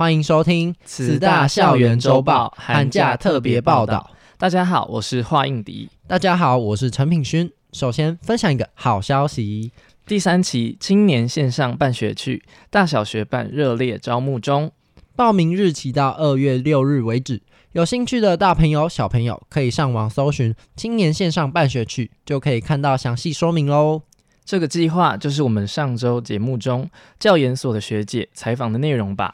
[0.00, 4.10] 欢迎收听慈大校园周报寒假特别报道。
[4.38, 5.90] 大家好，我是华应迪。
[6.06, 7.52] 大家好，我是陈品勋。
[7.74, 9.72] 首先分享一个好消息：
[10.06, 14.72] 第三期青年线上办学区，大小学办热烈招募中，
[15.14, 17.42] 报名日期到二月六日为止。
[17.72, 24.00] 有兴趣的大朋友、小朋友可以上网搜寻“青年线上办学区”，就可以看到详细说明喽。
[24.46, 26.88] 这个计划就是我们上周节目中
[27.18, 29.30] 教研所的学姐采访的内容吧？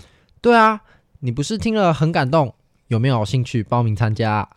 [0.46, 0.80] 对啊，
[1.18, 2.54] 你不是听了很感动？
[2.86, 4.48] 有没有兴趣报名参加？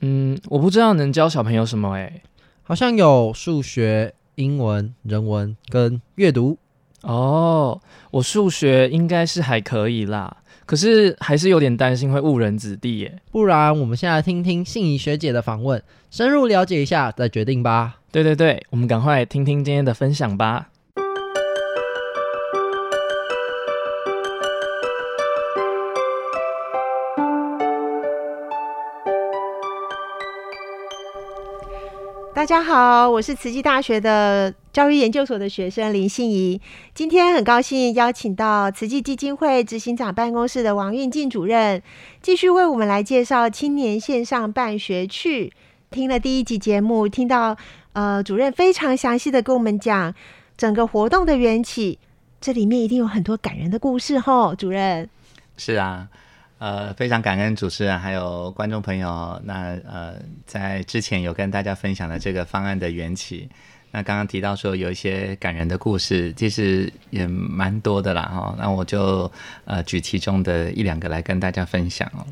[0.00, 2.22] 嗯，我不知道能教小朋友什么诶，
[2.62, 6.56] 好像有数学、英文、人文跟阅读。
[7.02, 7.78] 哦，
[8.12, 13.20] 我数学应该是还可以啦，可是还是有点担心会误人子弟耶。
[13.30, 17.98] 不然我们现在听听信怡学姐的访问，深入了解一下再决定吧。
[18.10, 20.70] 对对对，我们赶快听听今天的分享吧。
[32.46, 36.60] 大家好，我是慈济大学的教育研究所的学生林信怡。
[36.94, 41.82] 今天很高兴邀请到慈济基金会执行长办公室的王运进主任，
[42.22, 45.52] 继续为我们来介绍青年线上办学趣。
[45.90, 47.56] 听了第一集节目，听到
[47.94, 50.14] 呃主任非常详细的跟我们讲
[50.56, 51.98] 整个活动的缘起，
[52.40, 55.10] 这里面一定有很多感人的故事吼，主任。
[55.56, 56.06] 是啊。
[56.58, 59.38] 呃，非常感恩主持人还有观众朋友。
[59.44, 60.14] 那呃，
[60.46, 63.46] 在之前有跟大家分享的这个方案的缘起，
[63.90, 68.54] 那刚刚提到说有一些感人的故事，其实也蛮多的啦哈。
[68.58, 69.30] 那我就
[69.66, 72.24] 呃举其中的一两个来跟大家分享哦。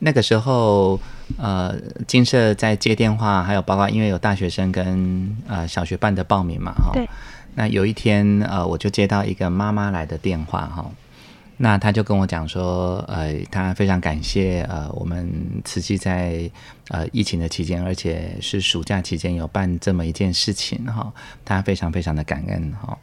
[0.00, 1.00] 那个时候
[1.36, 1.76] 呃，
[2.08, 6.90] 金社在接电话，还有包括因为有大学生跟呃小学办的报名嘛哈。
[6.92, 7.08] 对。
[7.54, 10.90] 那有一天呃，我就接到一个妈妈来的电话哈。
[11.60, 15.28] 那他就跟我讲说，呃，他非常感谢呃，我们
[15.64, 16.48] 慈济在
[16.86, 21.12] 呃疫情的期间，而且是暑假期间有办这么一件事情哈，
[21.44, 22.96] 他非常非常的感恩哈。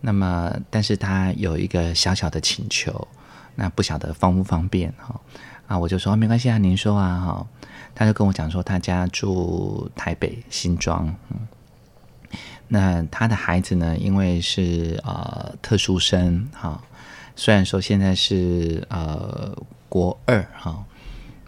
[0.00, 3.08] 那么，但是他有一个小小的请求，
[3.56, 5.20] 那不晓得方不方便哈？
[5.66, 7.46] 啊，我就说没关系啊，您说啊哈。
[7.94, 11.48] 他就跟我讲说，他家住台北新庄，嗯，
[12.68, 16.80] 那他的孩子呢，因为是呃特殊生哈。
[17.34, 19.56] 虽然说现在是呃
[19.88, 20.84] 国二哈，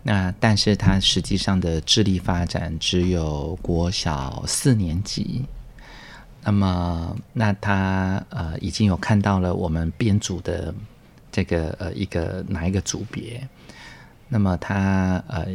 [0.02, 5.44] 那但是他实际上的智力发展只有国小四年级。
[6.42, 10.74] 那么那他呃已经有看到了我们编组的
[11.32, 13.48] 这个呃一个哪一个组别，
[14.28, 15.46] 那么他呃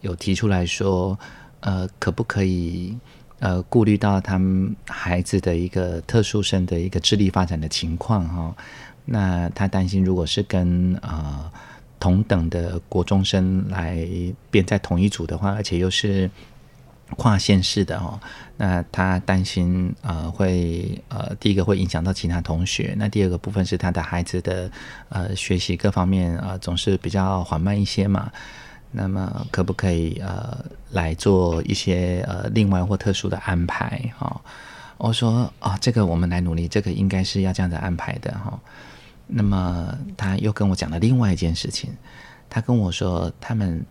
[0.00, 1.18] 有提出来说
[1.60, 2.96] 呃可不可以
[3.40, 8.56] 呃顾虑到他们孩子的一个特殊生的一个智力发展的情况哈。
[9.04, 11.50] 那他担心，如果是跟呃
[11.98, 14.06] 同等的国中生来
[14.50, 16.30] 编在同一组的话，而且又是
[17.16, 18.18] 跨县市的哦，
[18.56, 24.70] 那他担心呃会呃第一个会影响到其他同学，那第二个部分是他的孩子的
[25.10, 28.30] 呃学习各方面啊、呃、总是比较缓慢一些嘛，
[28.92, 34.40] 那么可不可以呃来做一些呃另外或特殊的安排哈、哦？
[35.02, 38.50] 我说啊、哦，这个我们来努力，这个应该是要这样子安排的哈。
[38.52, 38.60] 哦
[39.34, 41.90] 那么他又跟我讲了另外一件事情，
[42.50, 43.82] 他跟我说他们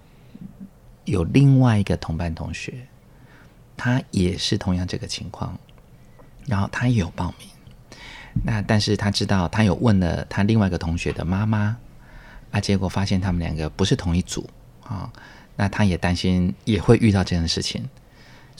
[1.05, 2.73] 有另外一个同班同学，
[3.75, 5.57] 他也是同样这个情况，
[6.45, 7.47] 然后他也有报名，
[8.45, 11.75] 那但是他知道他有问了他另外一个同学的妈妈，
[12.51, 14.47] 啊，结果发现他们两个不是同一组
[14.83, 15.12] 啊，
[15.56, 17.89] 那他也担心也会遇到这样的事情，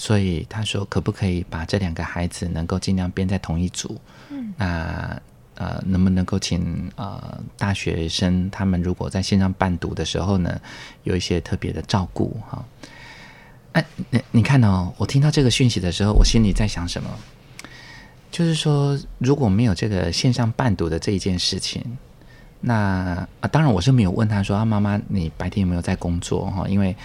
[0.02, 4.02] 所以他说可不可以把这两个孩子能够尽量编在同一组，
[4.32, 5.22] 嗯，那。
[5.56, 10.60] 呃，能不能够请呃大学生他们如果在线上伴读的时候呢，
[11.04, 12.66] 有一些特别的照顾哈？
[13.74, 17.10] 哎，你你看哦，我听到这个讯息的时候，我心里在想什么？
[18.32, 21.84] 就是说，如果没有这个线上伴读的这一件事情，
[22.60, 26.68] 那啊，当然我是没有问他说啊，妈妈，你白天有没有在工作哈？
[26.68, 26.96] 因为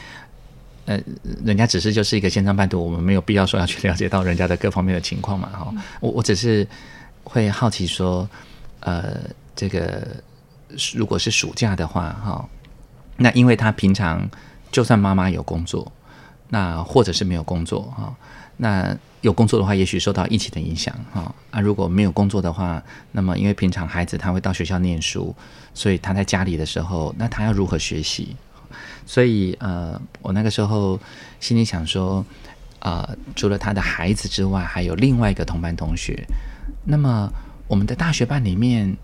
[0.86, 0.98] 呃，
[1.44, 5.70] 人家只是就是一个线上伴读，我们没有必要说要去了解到人家的各方面的情况嘛哈。
[6.00, 6.66] 我我只是。
[7.28, 8.28] 会好奇说，
[8.78, 9.18] 呃，
[9.56, 10.06] 这个
[10.94, 12.48] 如果是暑假的话，哈，
[13.16, 14.30] 那因为他平常
[14.70, 15.90] 就算妈妈有工作，
[16.50, 18.14] 那或者是没有工作哈，
[18.58, 21.34] 那有工作的话，也许受到疫情的影响哈。
[21.50, 22.80] 啊，如果没有工作的话，
[23.10, 25.34] 那么因为平常孩子他会到学校念书，
[25.74, 28.36] 所以他在家里的时候，那他要如何学习？
[29.06, 31.00] 所以呃，我那个时候
[31.40, 32.22] 心里想说，
[32.80, 36.26] 呃，除了他的孩子之外，还有另外一个同班同学。
[36.84, 37.32] 那么
[37.68, 38.96] 我们的大学班里面，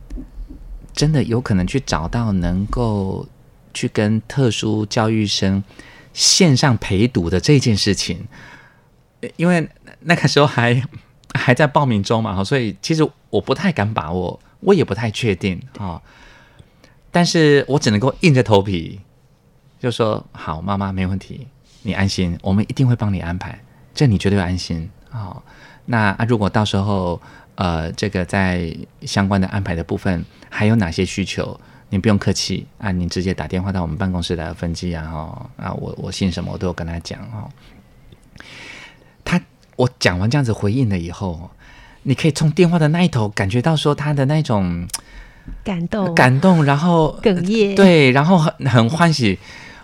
[0.93, 3.27] 真的有可能去找到能够
[3.73, 5.63] 去跟特殊教育生
[6.13, 8.27] 线上陪读的这件事情，
[9.37, 9.69] 因为
[10.01, 10.83] 那个时候还
[11.35, 16.03] 还在报名中嘛，所以其实我不太敢把握，我也不太确定啊。
[17.11, 19.01] 但是我只能够硬着头皮，
[19.83, 21.47] 就说好，妈妈没问题，
[21.83, 23.59] 你安心，我们一定会帮你安排，
[23.93, 25.43] 这你绝对安心啊。
[25.85, 27.21] 那啊，如果到时候。
[27.55, 31.61] 呃，这个在相关的安排的部分还有哪些需求？
[31.91, 37.51] 你不用客气啊，你直接打电话到我们办公室来的分机啊，哈啊，我我姓什么我都有跟他讲哦。
[39.23, 39.39] 他
[39.77, 41.51] 我讲完这样子回应了以后，
[42.05, 44.89] 你可以从电话的那一头感觉到说他的那种
[45.63, 49.39] 感动，感动，然后哽咽，对，然后很很欢喜。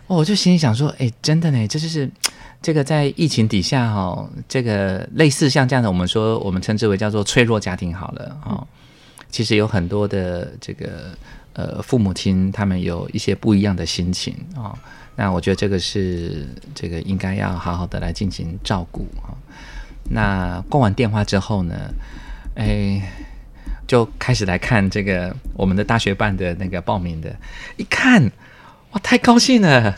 [0.09, 2.11] 哦，我就心里想说，哎，真的呢，这就是。
[2.61, 8.67] 这个在疫情底下哈、哦，这个类似像这样的，我们说我们称之为叫做脆弱家庭好了哈、哦。
[9.31, 11.17] 其实有很多的这个
[11.53, 14.79] 呃父母亲，他们有一些不一样的心情啊、哦。
[15.15, 19.39] 那我觉得这个是这个应该要好好的来进行照顾啊、哦。
[20.11, 21.77] 那挂完电话之后呢，
[22.57, 23.01] 哎，
[23.87, 27.33] 就开始来看这个我们的大学办的那个报名的，
[27.77, 28.21] 一看
[28.93, 29.96] 哇，太高兴了。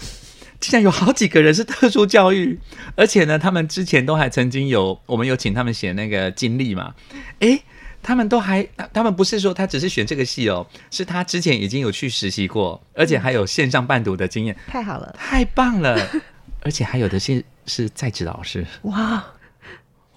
[0.59, 2.61] 竟然有好几个人是特殊教育，
[2.95, 6.95] 而且呢，他们之前都还曾经有，我们有请他们写那个经历嘛。
[7.39, 7.63] 诶，
[8.03, 14.55] 他们都还，他们不是说他只是选这个系哦，是他之前已经有去实习过，而且还有线上伴读的经验。
[14.67, 15.97] 太好了，太棒了，
[16.61, 18.67] 而且还有的是是在职老师。
[18.83, 19.25] 哇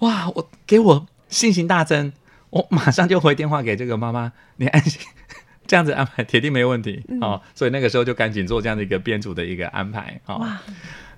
[0.00, 2.12] 哇，我给我信心大增，
[2.50, 5.00] 我马上就回电话给这个妈妈，你安心。
[5.66, 10.46] 这样子安排铁定没问题，嗯、哦，所以那个时候就赶紧做这样的一个编组的一个安排，哦，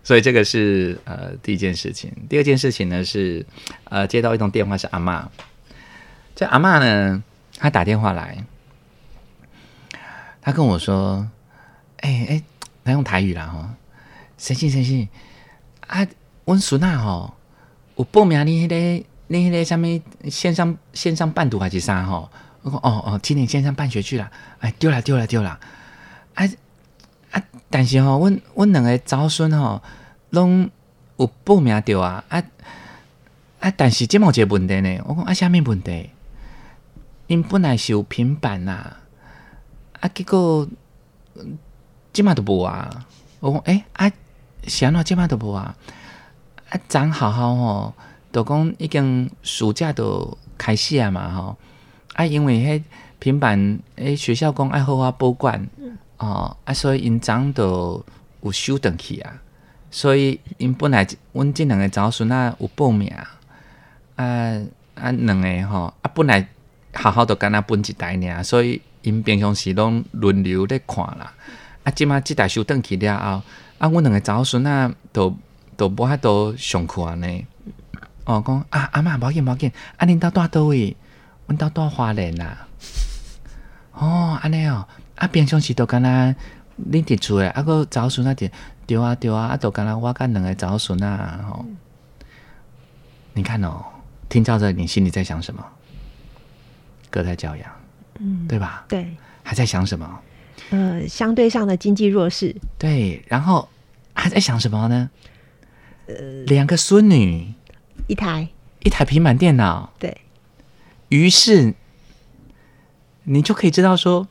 [0.04, 2.12] 所以这个是呃第一件事情。
[2.28, 3.44] 第二件事情呢是
[3.84, 5.28] 呃接到一通电话是阿妈，
[6.37, 7.22] 这阿妈呢
[7.58, 8.44] 她打电话来，
[10.40, 11.28] 她跟我说，
[11.99, 12.42] 哎哎，
[12.84, 13.75] 她用台语啦哈，
[14.38, 15.08] 生气生气
[15.88, 16.06] 啊，
[16.44, 17.34] 温孙娜哈，
[17.96, 20.00] 我报名你那个你那个什么
[20.31, 22.14] 线上线上伴读还是啥哈？
[22.14, 22.31] 哦
[22.66, 24.28] 我讲哦哦，今年线上办学去了，
[24.58, 25.56] 哎，丢了丢了丢了，
[26.34, 26.44] 啊
[27.30, 27.40] 啊！
[27.70, 29.80] 但是吼、哦，阮阮两个祖孙吼，
[30.30, 30.68] 拢
[31.16, 32.42] 有报名着啊，啊
[33.60, 33.72] 啊！
[33.76, 36.10] 但是这么一个问题呢，我讲啊，啥物问题？
[37.28, 38.96] 因本来是有平板呐，
[40.00, 40.66] 啊，结果
[42.12, 43.06] 这么都无啊！
[43.38, 44.10] 我讲诶，啊，
[44.64, 45.76] 啥喏这么都无啊？
[46.70, 47.94] 啊，咱好好吼，
[48.32, 51.56] 都讲已经暑假都开始啊嘛吼。
[52.16, 52.82] 啊，因为迄
[53.18, 55.68] 平板，诶，学校讲爱好好保管，
[56.16, 58.02] 哦，啊，所以因长都
[58.40, 59.34] 有收回去啊，
[59.90, 63.12] 所以因本来阮即两个查某孙仔有报名，
[64.16, 64.24] 啊
[64.94, 66.48] 啊两个吼，啊本来
[66.94, 71.34] 好好的跟他分一台尔，所以因平常时拢轮流咧看啦，
[71.84, 73.42] 啊，即马即台收回去了后，
[73.76, 75.37] 啊，阮两个查某孙仔都
[75.76, 77.44] 都无法度上课安尼，
[78.25, 80.96] 哦，讲啊阿嬷，无要紧无要紧，啊，恁兜住倒位。
[81.46, 82.66] 阮兜住花莲啦，
[83.92, 86.34] 哦，安尼哦，啊，平常时都干那
[86.90, 88.50] 恁伫厝诶，啊，个早孙那点，
[88.86, 91.64] 对啊对啊，啊，都干那我甲两个早孙啊，吼，
[93.34, 93.84] 你看哦，
[94.28, 95.64] 听到这，你心里在想什么？
[97.10, 97.70] 隔代教养，
[98.18, 98.84] 嗯，对吧？
[98.88, 100.20] 对，还在想什么？
[100.70, 103.68] 呃，相对上的经济弱势，对，然后
[104.14, 105.08] 还在想什么呢？
[106.08, 106.14] 呃，
[106.46, 107.54] 两个孙女，
[108.08, 108.48] 一台
[108.80, 110.22] 一台平板电脑，对。
[111.08, 111.75] 于是，
[113.25, 114.26] 你就可以知道说，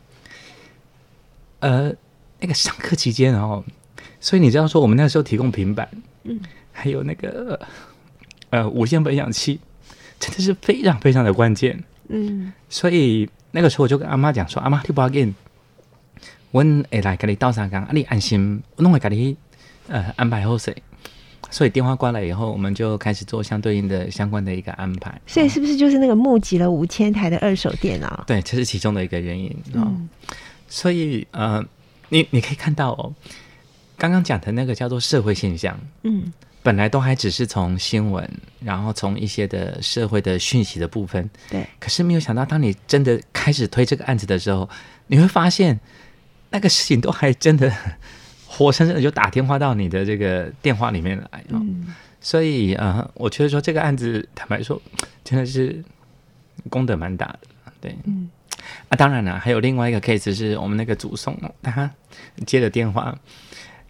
[1.59, 1.93] 呃，
[2.39, 3.63] 那个上课期间哦，
[4.19, 5.87] 所以你知道说，我们那时候提供平板，
[6.23, 6.39] 嗯，
[6.71, 7.59] 还有那个
[8.49, 9.59] 呃无线分享器，
[10.19, 15.33] 真的是非常非常的关键，嗯，所以那个时候我就跟阿妈讲说，阿妈你不要紧，
[16.51, 19.37] 我会来给你倒三缸，你安心，我弄会给你
[19.87, 20.75] 呃安排好势。
[21.49, 25.19] 所以电话挂了以后，我们就开始做相对应的相关的一个安排。
[25.25, 28.23] 所以是不是就是那个募集了五千台的二手电脑？
[28.27, 29.55] 对，这是其中的一个原因。
[29.73, 30.09] 嗯，
[30.67, 31.63] 所以呃，
[32.09, 33.13] 你你可以看到哦，
[33.97, 41.65] 刚刚讲的那个叫做社会现象，嗯，本来都还只是从新闻，然后从一些的社会的讯息的部分，对。
[41.79, 44.67] 可是没有想到，当你真的开始推这个案子的时候，
[45.07, 45.79] 你会发现
[46.49, 47.71] 那个事情都还真的。
[48.57, 51.59] 活生生的就打电话到你的这个电话里面来哦。
[51.61, 51.93] 嗯。
[52.21, 54.81] 所以呃，我觉得说这个案子坦白说，
[55.23, 55.83] 真的是
[56.69, 57.39] 功德蛮大的，
[57.79, 58.29] 对，嗯。
[58.89, 61.91] 啊，当然了，还有另外一个 case 是我们那个祖松，他
[62.47, 63.15] 接的电话，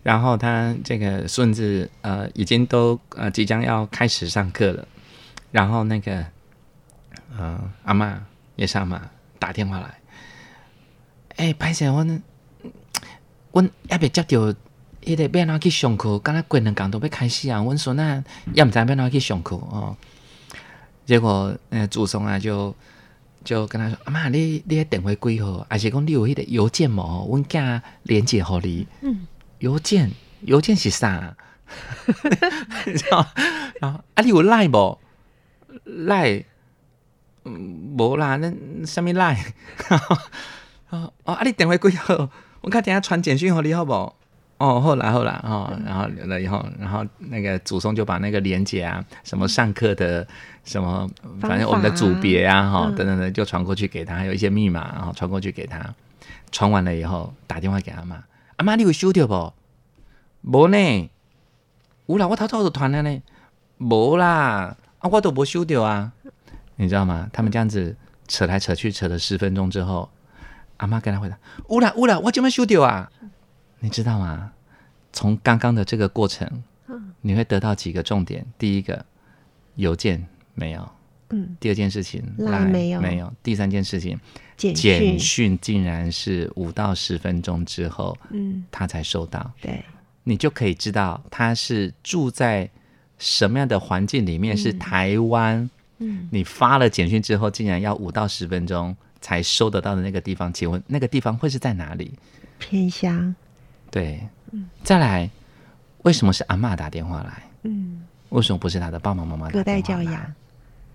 [0.03, 4.85] 然后他这个孙子呃已经都呃即将要开始上课了，
[5.51, 6.25] 然后那个
[7.37, 8.21] 呃阿妈
[8.57, 8.99] 也是阿嬷
[9.39, 9.97] 打电话来，
[11.37, 12.21] 哎，歹势，阮
[13.55, 14.53] 阮要不接到。
[15.05, 16.17] 迄个要怎去上课？
[16.17, 17.61] 刚才过两讲都要开始啊！
[17.63, 18.23] 阮孙啊，
[18.55, 19.95] 也毋知要怎去上课哦。
[21.05, 22.75] 结果，呃，祖宗啊，就
[23.43, 25.63] 就跟他说：“阿妈，你你电话几号？
[25.69, 27.27] 还是讲你有迄个邮件无？
[27.29, 28.87] 阮囝连接互你。
[29.01, 29.27] 嗯，
[29.59, 30.09] 邮件，
[30.41, 31.37] 邮件是啥？
[33.79, 34.99] 然后啊，你有赖无？
[35.83, 36.43] 赖？
[37.43, 38.37] 嗯，无啦。
[38.37, 38.51] 那
[38.87, 39.53] 啥物赖？
[40.89, 42.27] 哦哦，啊，你电话几号？
[42.65, 43.93] 我看等下传简讯给你好不？
[44.57, 50.27] 哦，后来后来哦，然后留了以后，然后那个祖宗就把那个连接啊，什么上课的
[50.63, 51.07] 什么，
[51.39, 55.93] 反正我们的组别啊，哈、嗯，等等的就传过去给他，还有一些密码，然后传过去给他。
[56.51, 58.23] 传完了以后，打电话给阿妈，
[58.55, 59.53] 阿妈你有收到不？
[60.41, 61.09] 无呢，
[62.07, 63.21] 有啦，我偷偷都传了呢，
[63.77, 66.11] 无啦，啊，我都没收到啊，
[66.77, 67.29] 你知道吗？
[67.31, 67.95] 他们这样子
[68.27, 70.09] 扯来扯去，扯了十分钟之后，
[70.77, 71.37] 阿妈跟他回答，
[71.69, 73.11] 乌啦乌啦，我怎么修掉啊？
[73.79, 74.51] 你知道吗？
[75.13, 76.63] 从刚刚的这个过程，
[77.21, 78.45] 你会得到几个重点。
[78.57, 79.05] 第一个，
[79.75, 80.89] 邮件没有，
[81.29, 81.55] 嗯。
[81.59, 83.31] 第二件事情，来没有，没有。
[83.41, 84.19] 第三件事情，
[84.57, 89.49] 简讯，竟然是五到十分钟之后，嗯，他才收到。
[89.61, 89.83] 对，
[90.23, 92.69] 你就可以知道他是住在
[93.17, 95.69] 什么样的环境里面，是台湾。
[95.99, 98.93] 嗯，你发了简讯之后，竟然要五到十分钟
[99.25, 102.13] 才收得到的那个地方，请问那个地方会是在哪里？
[102.59, 103.33] 偏乡。
[103.89, 104.21] 对，
[104.83, 105.27] 再来，
[106.03, 107.43] 为什么是阿嬷打电话来？
[107.63, 109.63] 嗯，为什么不是他的爸爸妈妈打电话？
[109.63, 110.33] 隔代教养，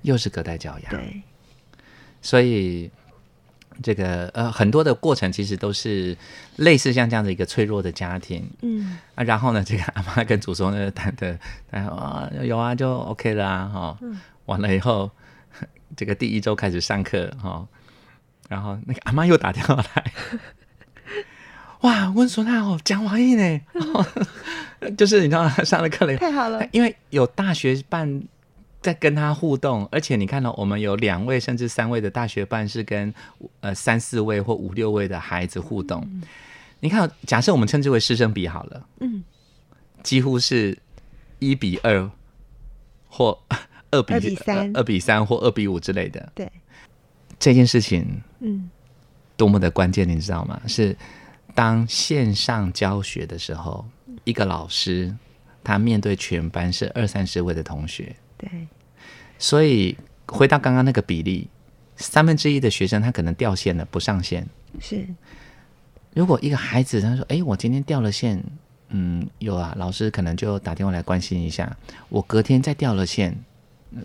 [0.03, 0.91] 又是隔代教养。
[0.93, 1.21] 对，
[2.23, 2.89] 所以
[3.83, 6.17] 这个呃，很多的过程其实都是
[6.55, 8.49] 类似像这样的一个脆弱的家庭。
[8.63, 11.37] 嗯啊，然后呢，这个阿妈跟祖宗呢谈的，
[11.69, 13.99] 谈啊有啊就 OK 了啊哈。
[14.03, 15.11] 嗯，完了以后，
[15.97, 17.67] 这个第一周开始上课哈，
[18.51, 20.13] 然后那个阿妈又打电话来。
[21.83, 23.61] 哇，温叔那哦，讲华语呢，
[24.99, 28.23] 就是你知道上了课了，太好了，因为有大学伴
[28.83, 33.15] 在跟他互动，而且你看到我们有两位甚至三位的大学伴是跟
[33.61, 36.07] 呃三四位或五六位的孩子互动。
[36.11, 36.23] 嗯、
[36.81, 39.25] 你看，假设我们称之为师生比好了，嗯，
[40.03, 40.77] 几乎是
[41.39, 42.11] 一比二
[43.09, 43.39] 或
[43.91, 46.31] 二比，二比三、二比三或二比五之类的。
[46.35, 46.53] 对，
[47.41, 48.71] 这件事情，嗯，
[49.37, 50.61] 多么的关键，你知道吗？
[50.69, 50.97] 是。
[51.53, 53.85] 当线上教学的时候，
[54.23, 55.13] 一个老师
[55.65, 58.49] 他面对全班是二三十位的同学，对，
[59.37, 61.49] 所以回到刚刚那个比例，
[61.97, 64.47] 三分之一的学生他可能掉线了，不上线。
[64.79, 65.05] 是，
[66.15, 68.41] 如果一个孩子他说：“哎，我今天掉了线，
[68.91, 71.77] 嗯，有啊，老师可能就打电话来关心一下。
[72.09, 73.37] 我隔天再掉了线，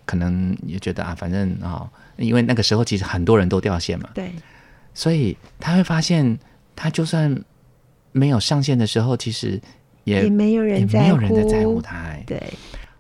[0.04, 4.32] 可能也觉得啊，反正啊、哦，因为那个时候其实很多人都掉线嘛，对，
[4.94, 6.38] 所以他会发现。”
[6.78, 7.42] 他就算
[8.12, 9.62] 没有上线的时候，其实
[10.04, 12.14] 也也没有人在乎，没有人在在乎他。
[12.28, 12.54] 对，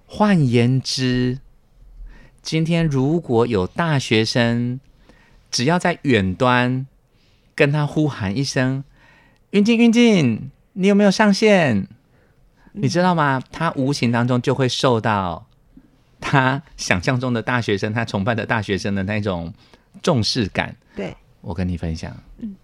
[0.06, 1.40] 换言之，
[2.42, 4.80] 今天如果有大学生，
[5.52, 6.88] 只要在远端
[7.54, 8.86] 跟他呼喊一声
[9.52, 11.86] “云静，云静，你有没有上线？”
[12.72, 13.44] 你知道吗？
[13.52, 15.46] 他无形当中就会受到
[16.25, 19.53] 他想象中的大学生，他崇拜的大学生的那种
[20.01, 20.75] 重视感。
[20.96, 22.12] 对，我跟你分享。
[22.39, 22.55] 嗯。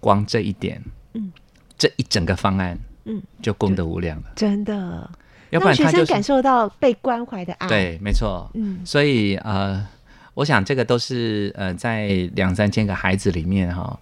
[0.00, 1.30] 光这一点，嗯，
[1.78, 5.08] 这一整个方案，嗯，就功德无量了，真的。
[5.50, 8.80] 要不然他就学生感受到被关怀的爱，对，没错，嗯。
[8.84, 9.86] 所以呃，
[10.34, 13.96] 我想这个都是呃，在两三千个孩子里面哈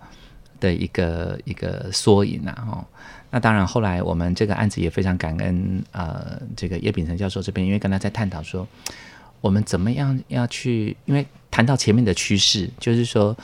[0.58, 2.86] 的一个一个缩影啊哈。
[3.30, 8.66] 那当然，后来我们这个案子也非常感恩呃，这个叶秉成教授这边，因为跟他在探讨说，
[9.40, 13.36] 我们怎么样要去，因为谈到前面的趋势，就是说。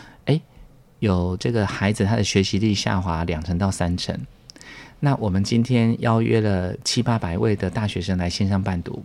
[0.98, 4.18] 有这个孩子，他的学习力下滑两成到三成。
[4.98, 9.04] 那我们今天邀约了七八百位的大学生来线上伴读，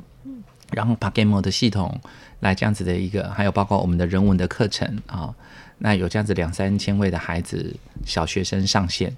[0.71, 2.00] 然后 PaGamO 的系统
[2.39, 5.35] 来这样子的一个，还有包括我们的人文的课程啊，
[5.79, 9.13] 那有这样子两三千位的孩子小学生上线，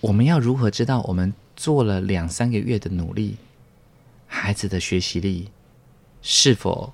[0.00, 3.36] 我们要如何知道我们做了两三个月的努力，
[4.26, 5.50] 孩子的学习力
[6.22, 6.92] 是否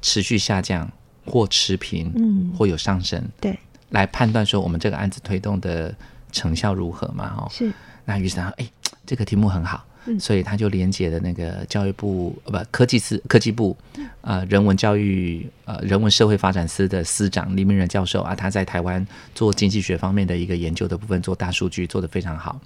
[0.00, 0.90] 持续下降
[1.24, 3.22] 或持平，嗯，或有上升？
[3.40, 3.58] 对。
[3.90, 5.94] 来判断说我们这个案子推动的
[6.32, 7.34] 成效如何嘛？
[7.38, 7.72] 哦，是。
[8.04, 8.72] 那于是他说：“哎、欸，
[9.06, 9.84] 这个题目很好。
[10.18, 13.76] 所以他就连接了那个教育部呃不科技司科技部，
[14.20, 22.60] 呃人文教育呃人文社会发展司的司长李明仁教授啊，他在台湾做经济学方面的一个研究的部分，做大数据做得非常好。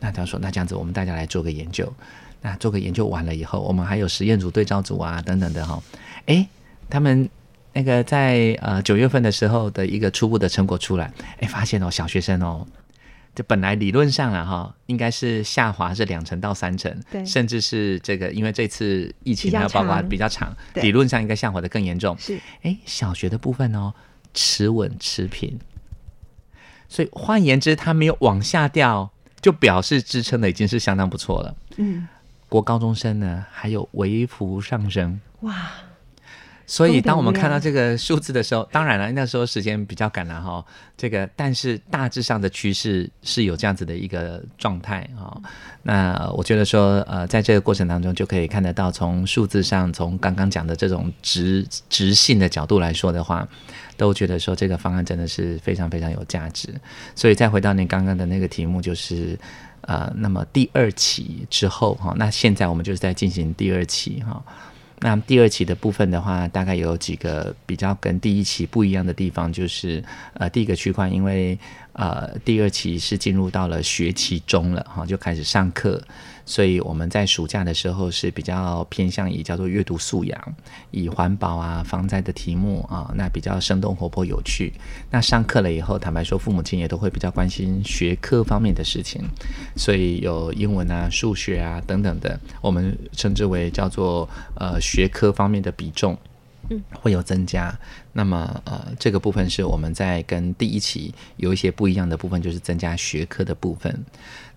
[0.00, 1.90] 那他说，那这样子我们大家来做个研究，
[2.42, 5.82] 那做个研究完了以后，我们还有实验组、对照组啊等等的哈。
[6.26, 6.46] 哎，
[6.90, 7.28] 他们
[7.72, 12.66] 那个在呃九月份的时候的一个初步的成果出来，哎，发现哦小学生哦。
[13.34, 22.16] 这本来理论上啊，哈，应该是下滑是两成到三成，对，甚至是这个，因为这次疫情还有包括比较长，理论上应该下滑的更严重。
[22.18, 23.92] 是，哎，小学的部分哦，
[24.32, 25.58] 持稳持平，
[26.88, 29.10] 所以换言之，它没有往下掉，
[29.40, 31.56] 就表示支撑的已经是相当不错了。
[31.76, 32.06] 嗯，
[32.48, 35.20] 国高中生呢，还有微幅上升。
[35.40, 35.72] 哇。
[36.66, 40.64] 所以，当我们看到这个数字的时候，当然了，那时候时间比较赶了哈。
[40.96, 45.36] 这个，但是大致上的趋势是有这样子的一个状态啊。
[45.82, 53.46] 那我觉得说，呃，在这个过程当中，就可以看得到，从数字上，从刚刚讲的这种直直性的角度来说的话，
[53.98, 56.72] 都觉得说这个方案真的是非常非常有价值。
[57.14, 59.38] 所以，再回到你刚刚的那个题目，就是
[59.82, 64.42] 呃，那么第二期之后哈，那现在我们就是在进行第二期哈。
[65.00, 70.02] 那第二期的部分的话，大概有几个比较跟第一期不一样的地方，就是
[70.34, 71.58] 呃，第一个区块，因为
[71.92, 76.02] 呃，第二期是进入到了学期中了哈，就开始上课。
[76.46, 80.38] 所以我们在暑假的时候是比较偏向以叫做阅读素养，
[80.90, 84.72] 以环保啊、防灾的题目啊，那比较生动活泼有趣。
[85.10, 89.22] 那上课了以后，坦白说，父母亲也都会比较关心学科方面的事情，
[89.74, 96.16] 所以有英文啊、数学啊等等的，我们称之为叫做呃学科方面的比重，
[96.92, 97.74] 会有增加。
[98.12, 104.04] 那么呃这个部分是我们在跟第一期有一些不一样的部分，就是增加学科的部分。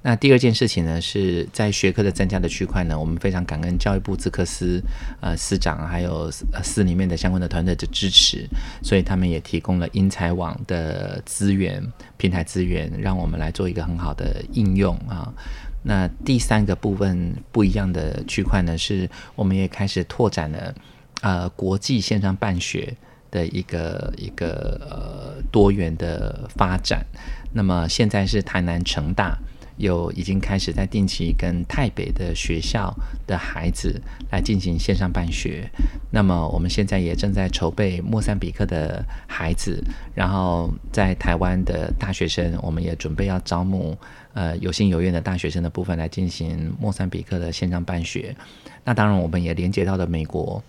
[0.07, 4.81] 那第二件事情呢，是在学科的增加的区块呢，我们非常感恩教育部资科司
[5.19, 8.47] 呃司长还有呃司里面的相关的团队的支持，
[8.81, 15.29] 所以他们也提供了英才网的资源平台资源，让我们来做一个很好的应用啊。
[15.83, 20.73] 那第三个部分不一样的区块呢，是我们也开始拓展了
[21.19, 22.95] 呃国际线上办学
[23.29, 27.05] 的一个一个呃多元的发展。
[27.51, 29.37] 那么现在是台南成大。
[29.77, 32.93] 有已经开始在定期跟台北的学校
[33.25, 35.69] 的孩子来进行线上办学，
[36.11, 43.97] 那么我们现在也正在筹备莫桑比克的孩子，然后在台湾的大学生，我们也准备要招募
[44.33, 48.35] 呃有心有愿的大学生的部分来进行莫桑比克的线上办学。
[48.83, 50.63] 那当然，我们也连接到了美国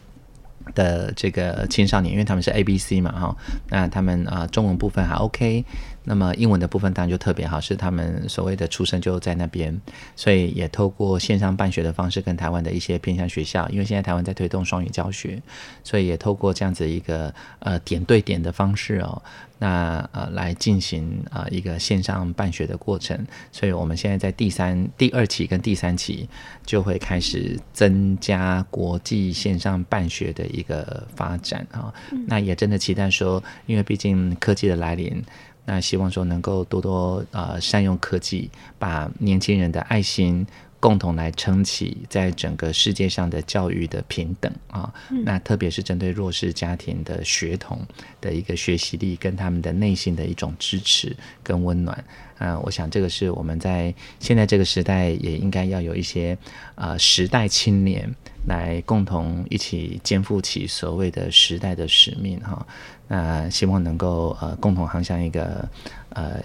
[0.75, 3.37] 的这个青少年，因为他们是 ABC 嘛，哈，
[3.71, 5.65] 那他们啊、中文部分还 OK。
[6.09, 9.79] 那么英文的部分当然就特别好，是他们所谓的出生就在那边，
[10.17, 15.43] 所以也透过线上办学的方式跟台湾的一些偏向学校，因为现在台湾在推动双语教学，
[15.85, 19.23] 所以也透过这样子一个呃点对点的方式哦，
[19.59, 26.27] 那呃来进行啊、呃、一个线上办学的过程，所以我们现在在第三、第二期跟第三期
[26.65, 31.93] 就会开始增加国际线上办学的一个发展啊、
[32.27, 35.23] 那也真的期待说，因为毕竟科技的来临。
[35.71, 40.47] 那希望说能够多多呃善用科技，把年轻人的爱心
[40.81, 44.93] 共同来撑起在整个世界上的教育的平等啊。
[45.11, 47.81] 嗯、那特别是针对弱势家庭的学童
[48.21, 51.97] 的一个学习力跟他们的内心的一种支持跟温暖。
[52.39, 56.39] 啊、呃，我想这个是我们在现在这个时代也应该要有一些
[56.77, 58.09] 呃时代青年
[58.47, 62.65] 来共同一起肩负起所谓的时代的使命哈。
[63.09, 65.69] 那希望能够呃共同航向一个
[66.11, 66.41] 呃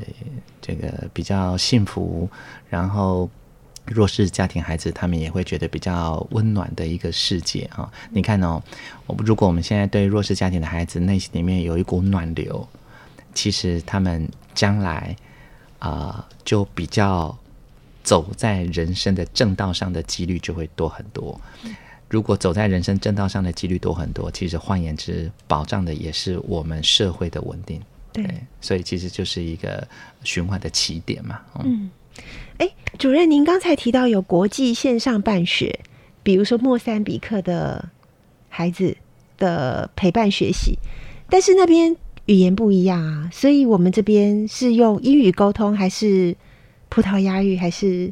[0.59, 2.27] 这个比较幸福，
[2.69, 3.29] 然后
[3.85, 7.91] 弱势家庭孩子他们也会觉得比较温暖的一个世界啊！
[8.11, 8.61] 你看哦，
[9.05, 12.67] 我如果我们现在对弱势家庭的孩子内心里面有一股暖流，
[13.33, 15.15] 其实他们将来
[15.79, 17.37] 啊、呃、就比较
[18.03, 21.39] 走在人生的正道上的几率就会多很多。
[22.09, 27.81] 如果走在人生正道上的几率多很多，其实换言之，保障的也是我们社会的稳定。
[28.11, 29.85] 对，对，所以其实就是一个
[30.23, 31.41] 循环的起点嘛。
[31.63, 31.89] 嗯，
[32.57, 35.79] 哎、欸，主任，您刚才提到有国际线上办学，
[36.21, 37.89] 比如说莫桑比克的
[38.49, 38.95] 孩子
[39.37, 40.77] 的陪伴学习，
[41.29, 41.95] 但是那边
[42.25, 46.35] 语言不一样啊，所以我们这边是用英语沟通，还是
[46.89, 48.11] 葡萄牙语，还是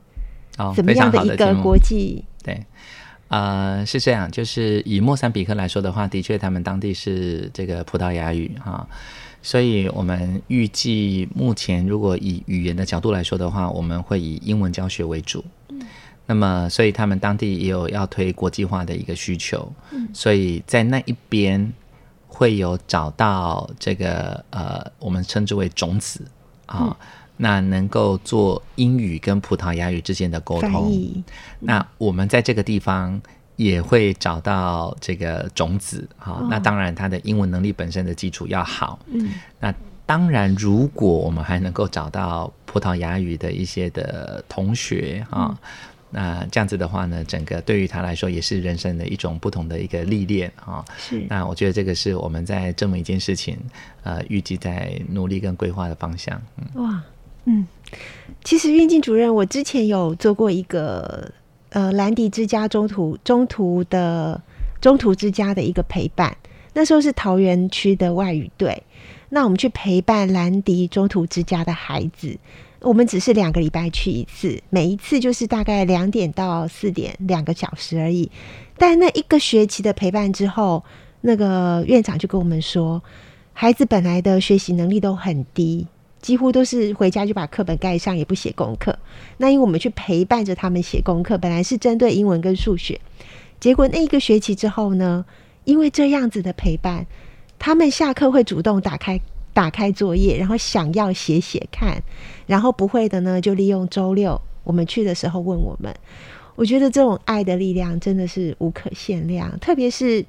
[0.76, 2.24] 怎么样的一个国际？
[2.24, 2.66] 哦、对。
[3.30, 8.86] 呃，是这样，就是以莫桑比克来说的话，的确他们当地是这个葡萄牙语哈，
[9.42, 15.44] 所以我们预计目前如果以语言的角度来说的话，我们会以英文教学为主。
[16.26, 21.74] 那么，所以他们当地也有要推国际化的一个需求，嗯，所以在那一边
[22.28, 26.26] 会有找到这个呃，我们称之为种子
[26.66, 26.96] 啊。
[27.38, 31.24] 那能够做英语跟葡萄牙语之间的沟通，
[31.60, 33.20] 那我们在这个地方
[33.64, 36.48] 也会找到这个种子，哈、哦。
[36.50, 38.98] 那当然，他的英文能力本身的基础要好。
[39.06, 39.30] 嗯。
[39.60, 39.74] 那
[40.06, 45.58] 当然，如果我们还能够找到葡萄牙语的一些的同学，哈、哦
[46.14, 50.86] 嗯，那这样子的话呢，整个对于他来说也是人生的一种不同的一个历练，哈、哦。
[50.98, 51.24] 是。
[51.30, 53.58] 那我觉得这个是我们在这么一件事情，
[54.04, 56.42] 呃，预计在努力跟规划的方向。
[56.58, 56.84] 嗯。
[56.84, 57.04] 哇。
[57.46, 57.66] 嗯，
[58.44, 61.32] 其实运进主任，我之前有做过一个
[61.72, 64.42] 呃兰迪之家中途中途的
[64.80, 66.38] 中途之家的一个陪伴，
[66.74, 68.82] 那时候是桃园区的外语队，
[69.30, 72.38] 那我们去陪伴兰迪中途之家的孩子，
[72.82, 78.30] 我们只是两个礼拜去一次，每一次就是大概两点到四点两个小时而已，
[78.78, 80.84] 但那一个学期的陪伴之后，
[81.22, 83.02] 那个院长就跟我们说，
[83.54, 85.88] 孩子本来的学习能力都很低。
[86.22, 88.96] 几乎都是回家就把课本盖上，也不写功课。
[89.38, 93.02] 那因为我们去陪伴着他们写功课，本来是针对英文跟数学，
[93.60, 95.26] 结果那一个学期之后呢，
[95.64, 97.08] 因为这样子的陪伴，
[97.58, 99.20] 他们下课会主动打开
[99.52, 102.02] 打开作业，然后想要写写看，
[102.46, 105.92] 然后不会的呢，就利用周六我们去的时候问我们。
[106.56, 110.24] 我觉得这种爱的力量真的是无可限量，特别是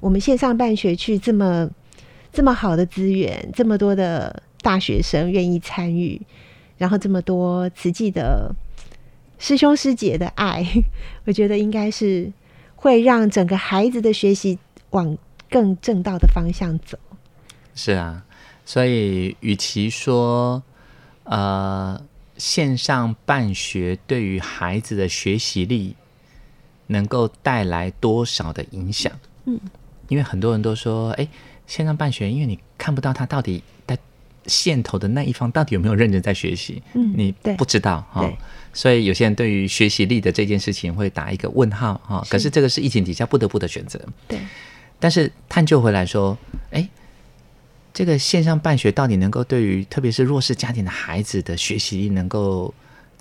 [0.00, 1.68] 我们线上办学去这么
[2.32, 4.42] 这么好的资源，这么多的。
[4.64, 6.18] 大学生愿意参与，
[6.78, 8.50] 然后这么多慈济的
[9.38, 10.66] 师兄师姐的爱，
[11.26, 12.32] 我觉得应该是
[12.74, 14.58] 会让整个孩子的学习
[14.90, 15.18] 往
[15.50, 16.98] 更正道的方向走。
[17.74, 18.24] 是啊，
[18.64, 20.62] 所以与其说
[21.24, 22.00] 呃
[22.38, 25.94] 线上办学对于孩子的学习力
[26.86, 29.12] 能够带来多少的影响，
[29.44, 29.60] 嗯，
[30.08, 31.28] 因为很多人都说，哎，
[31.66, 33.98] 线上办学，因为你看不到他到底在。
[34.46, 36.82] 线头的那一方到底有没有认真在学习？
[36.94, 38.32] 嗯，你不知道哈、哦，
[38.72, 42.26] 所以有些人对于学习力的这件事情会打一个问号哈、哦。
[42.28, 43.98] 可是这个是疫情底下不得不的选择。
[44.28, 44.38] 对，
[44.98, 46.36] 但是探究回来说，
[46.70, 46.88] 哎，
[47.92, 52.72] 这个线上办学到底能够对于特别是弱势家庭的孩子的学习力能够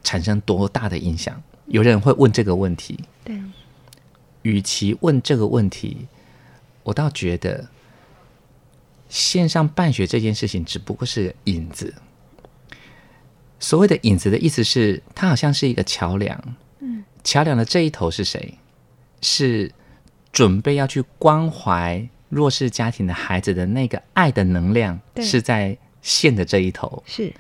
[0.04, 1.42] 产生多大的影响？
[1.68, 3.00] 有人会问这个问题。
[3.24, 3.40] 对，
[4.42, 6.06] 与其问这个问题，
[6.84, 7.70] 我倒觉得。
[9.14, 11.94] 线上办学这件事情只不过是引子。
[13.60, 16.56] 所谓的影子的意思是，它好像是一个桥梁。
[16.80, 18.58] 嗯，桥梁的这一头是谁？
[19.22, 19.72] 是
[20.32, 27.04] 准备要去关怀弱势家庭的孩子的那个爱的能量，是在线的这一头。
[27.06, 27.32] 是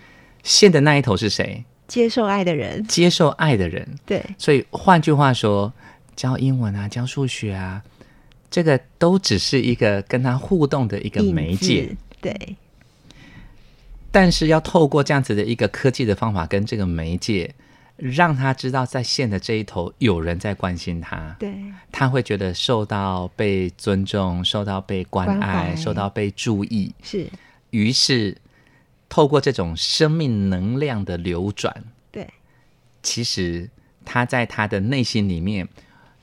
[0.43, 1.65] 线的那一头是谁？
[1.88, 2.86] 接受爱的人。
[2.86, 3.97] 接受爱的人。
[4.05, 4.23] 对。
[4.38, 5.73] 所以换句话说，
[6.15, 7.81] 教英文啊，教数学啊。
[8.53, 11.89] 这个都只是一个跟他互动的一个媒介，
[12.21, 12.55] 对。
[14.11, 17.51] 但是要透过这样子的一个科技的方法跟这个媒介，
[17.97, 21.51] 让他知道在线的这一头有人在关心他，对，
[21.91, 27.27] 他会觉得受到被尊重，受到被关爱，受到被注意，是。
[27.71, 28.37] 于是
[29.09, 31.75] 透过这种生命能量的流转，
[32.11, 32.29] 对，
[33.01, 33.67] 其实
[34.05, 35.67] 他在他的内心里面。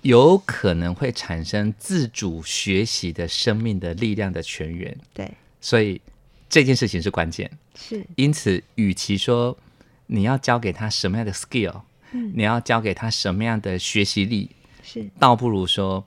[0.03, 6.01] 有可能会产生自主学习的生命的力量的泉源，对，所以
[6.49, 8.05] 这件事情是关键，是。
[8.17, 9.57] 因此，与其说
[10.07, 11.83] 你要教给他什么样的 skill，
[12.13, 14.51] 嗯，你要教给他什么样的学习力，
[14.83, 16.05] 是，倒不如说，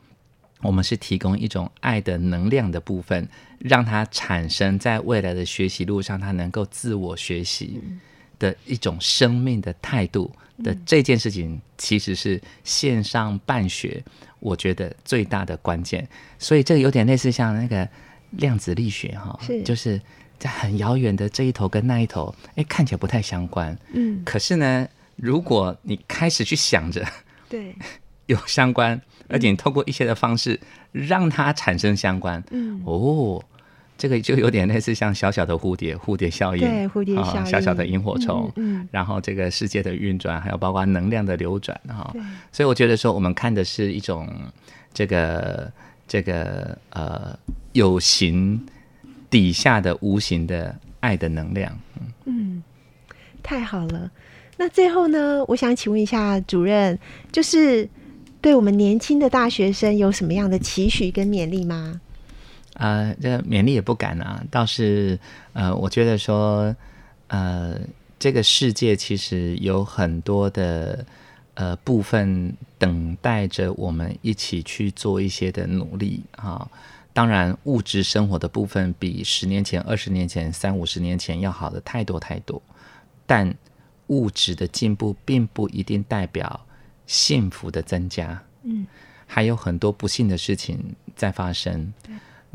[0.61, 3.29] 我们是提供一种爱的能量的部分，
[3.59, 7.79] 让他产生在未来的学习路上，他能够自我学习
[8.39, 10.33] 的一种生命的态度。
[10.61, 14.03] 的这件事情其实是线上办学，
[14.39, 16.07] 我觉得最大的关键。
[16.37, 17.87] 所以这个有点类似像那个
[18.31, 19.99] 量子力学哈，是就是
[20.37, 23.77] 在很遥远的这一头跟那一头，哎，看起来不太相关。
[23.93, 27.03] 嗯，可是呢，如果你开始去想着，
[27.49, 27.75] 对，
[28.27, 30.59] 有相关，而且你透过一些的方式
[30.91, 33.43] 让它产生相关，嗯，哦。
[33.97, 42.13] 这个就有点类似像小小的蝴蝶，蝴蝶效应，对，蝴蝶效应，小小的萤火虫，嗯，嗯，然后这个世界的运转，还有包括能量的流转，哈，
[42.51, 44.27] 所以我觉得说，我们看的是一种
[44.93, 45.71] 这个
[46.07, 47.37] 这个呃
[47.71, 48.59] 有形
[49.29, 52.63] 底下的无形的爱的能量，嗯，嗯，
[53.41, 54.11] 太好了。
[54.57, 56.97] 那最后呢，我想请问一下主任，
[57.31, 57.87] 就是
[58.41, 62.01] 对我们年轻的大学生有什么样的期许跟勉励吗？
[62.73, 65.19] 呃，这勉励也不敢啊，倒是
[65.53, 66.75] 呃，我觉得说，
[67.27, 67.79] 呃，
[68.17, 71.05] 这个世界其实有很多的
[71.53, 76.67] 呃部分等待着我们一起去做一些的努力啊。
[77.13, 82.59] 当然，物质生活的部分比十年前、二十年前、三五十年前要好的太多太多，
[83.27, 83.53] 但
[84.07, 86.65] 物质的进步并不一定代表
[87.05, 88.41] 幸福的增加。
[88.63, 88.87] 嗯，
[89.27, 91.93] 还有很多不幸的事情在发生。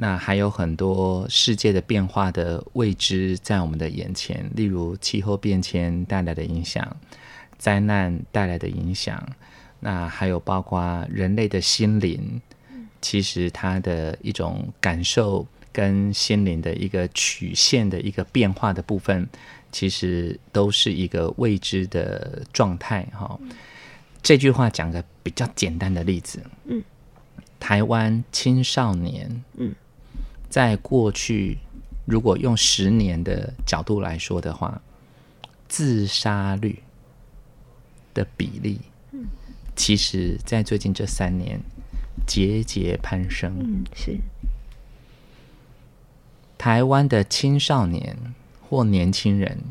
[0.01, 6.97] 那还有很多世界的变化的未知在我们的眼前，例如气候变迁带来的影响，
[7.59, 9.21] 灾难带来的影响，
[9.81, 12.41] 那还有包括人类的心灵，
[13.03, 19.29] 其实它的一种感受跟心灵的一个曲线的一个变化的部分，
[19.73, 23.05] 其实都是一个未知的状态。
[23.13, 23.37] 哈，
[24.23, 26.85] 这句话讲个比较简单的例子，嗯，
[27.59, 29.75] 台湾青少年，嗯。
[30.49, 31.59] 在过去，
[32.07, 34.81] 如果用十年的角度来说的话，
[35.69, 36.83] 自杀率
[38.15, 38.81] 的比例，
[39.77, 41.61] 其实，在最近这三年
[42.27, 43.55] 节节攀升。
[43.61, 44.19] 嗯，是。
[46.57, 48.17] 台湾的青少年
[48.69, 49.63] 或年轻人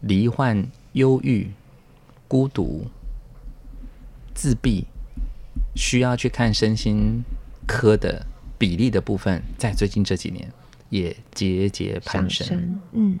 [0.00, 1.50] 罹患忧郁、
[2.28, 2.86] 孤独、
[4.34, 4.86] 自闭，
[5.74, 7.22] 需要去看身心
[7.66, 8.26] 科的。
[8.62, 10.48] 比例的部分，在最近这几年
[10.88, 12.80] 也节节攀升。
[12.92, 13.18] 嗯，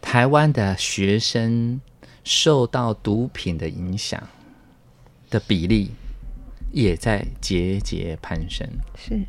[0.00, 1.78] 台湾的学生
[2.24, 4.26] 受到毒品的影响
[5.28, 5.90] 的比例
[6.70, 8.66] 也在节节攀升。
[8.96, 9.20] 是，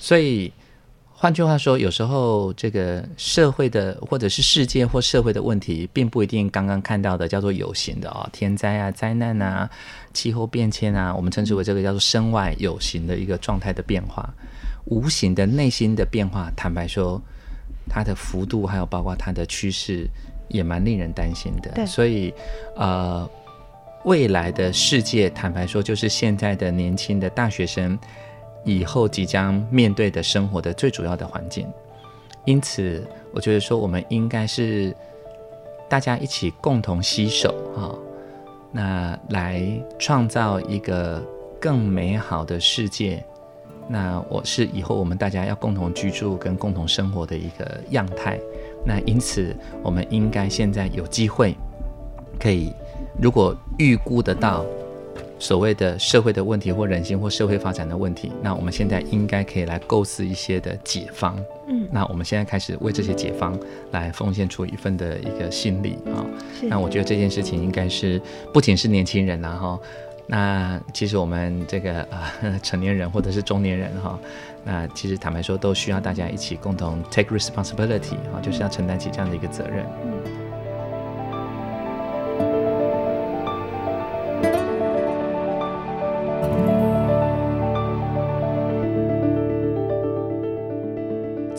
[0.00, 0.50] 所以
[1.24, 9.70] 换句话说，有时候这个社会的或者是世界或社会的问题，并不一定刚刚看到的叫做有形的哦，天灾啊、灾难啊。
[10.12, 14.28] 气候变迁啊，我们称之为这个叫做身外有形的一个状态的变化，
[14.84, 16.52] 无形的内心的变化。
[16.54, 17.18] 坦白说，
[17.88, 20.06] 它的幅度还有包括它的趋势，
[20.48, 21.70] 也蛮令人担心的。
[21.70, 22.34] 对，所以
[22.76, 23.26] 呃，
[24.04, 27.98] 未来的世界，坦白说，就是现在的年轻的大学生
[28.64, 31.66] 以后即将面对的生活的最主要的环境。
[32.44, 34.94] 因此，我觉得说，我们应该是
[35.88, 37.94] 大家一起共同携手啊。
[38.70, 39.62] 那来
[39.98, 41.22] 创造一个
[41.60, 43.24] 更美好的世界，
[43.88, 48.38] 那我是以后我们大家要共同居住跟共同生活的一个样态。
[48.84, 51.54] 那因此，我们应该现在有机会，
[52.38, 52.72] 可以
[53.22, 54.66] 如果预估得到
[55.44, 61.38] 所谓的社会的问题或人性或社会发展的问题，那我们现在应该可以来构思一些的解方。
[61.68, 63.54] 嗯，那我们现在开始为这些解方
[63.90, 66.24] 来奉献出一份的一个心力啊。
[66.58, 68.18] 是那我觉得这件事情应该是
[68.54, 69.78] 不仅是年轻人呐哈，
[70.26, 72.00] 那其实我们这个
[72.40, 74.18] 呃成年人或者是中年人哈，
[74.64, 79.84] 那其实坦白说都需要大家一起共同 take responsibility 啊，就是要承担起这样的一个责任。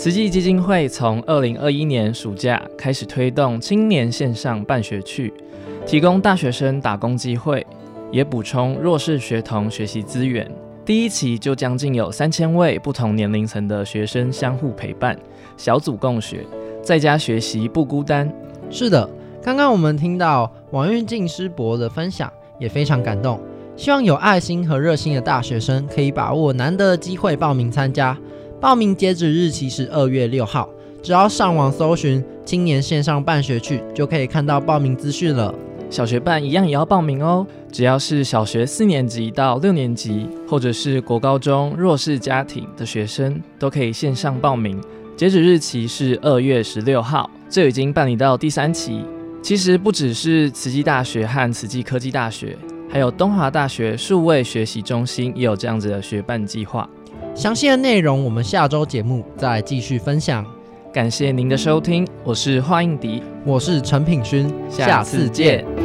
[0.05, 5.33] 慈济基金会从二零二一年暑假开始推动青年线上办学去，
[5.83, 7.65] 提供大学生打工机会，
[8.11, 10.47] 也补充弱势学童学习资源。
[10.85, 15.17] 第一期就将近有三千位不同年龄层的学生相互陪伴，
[15.57, 16.45] 小组共学，
[16.83, 18.31] 在家学习不孤单。
[18.69, 19.09] 是的，
[19.41, 23.41] 刚刚我们听到王运进师伯的分享，也非常感动。
[23.75, 28.15] 希望有爱心和热心的大学生可以把握难得的机会报名参加。
[28.61, 30.69] 报名截止日期是二月六号，
[31.03, 35.53] 只要上网搜寻“青年线上办学去”，就可以看到报名资讯了。
[35.89, 44.81] 小学办一样也要报名哦，只要是小学四年级到六年级，或者是国高中弱势家庭的学生，都可以线上报名。
[45.15, 49.03] 截止日期是二月十六号，这已经办理到第三期。
[49.43, 52.57] 其实不只是慈济大学和慈济科技大学，
[52.89, 56.89] 还有东华大学数位学习中心也有这样子的学办计划。
[57.35, 60.45] 详细的内容，我们下周节目再继续分享。
[60.93, 65.84] 感谢您的收听，我是华应迪，我是陈品勋，下次见。